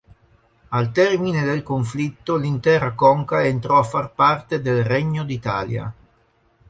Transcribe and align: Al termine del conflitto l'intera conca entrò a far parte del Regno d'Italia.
Al 0.69 0.91
termine 0.91 1.43
del 1.43 1.61
conflitto 1.61 2.35
l'intera 2.35 2.93
conca 2.95 3.43
entrò 3.45 3.77
a 3.77 3.83
far 3.83 4.11
parte 4.15 4.59
del 4.59 4.83
Regno 4.83 5.23
d'Italia. 5.23 5.93